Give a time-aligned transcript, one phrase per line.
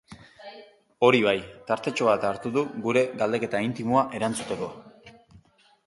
[1.07, 1.35] Hori bai,
[1.67, 4.73] tartetxo bat hartu du gure galdeketa intimoa erantzuteko.